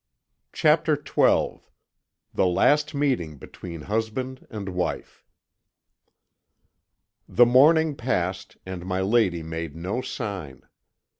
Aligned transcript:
CHAPTER 0.53 0.95
XII 0.95 1.59
THE 2.33 2.47
LAST 2.47 2.95
MEETING 2.95 3.37
BETWEEN 3.37 3.81
HUSBAND 3.81 4.47
AND 4.49 4.69
WIFE 4.69 5.23
"The 7.29 7.45
morning 7.45 7.95
passed, 7.95 8.57
and 8.65 8.83
my 8.83 9.01
lady 9.01 9.43
made 9.43 9.75
no 9.75 10.01
sign. 10.01 10.63